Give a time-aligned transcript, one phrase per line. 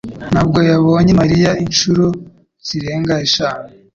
[0.31, 2.05] ntabwo yabonye Mariya inshuro
[2.67, 3.65] zirenga eshanu